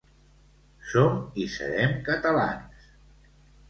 Som 0.93 1.21
hi 1.37 1.47
serem 1.59 1.97
catalans 2.11 2.87